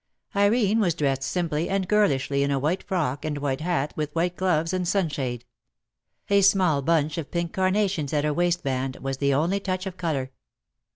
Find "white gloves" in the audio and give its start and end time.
4.15-4.73